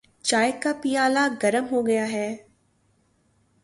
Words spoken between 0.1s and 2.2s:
چائے کا پیالہ گرم ہوگیا